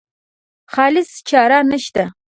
[0.73, 2.03] خالصه چاره نشته.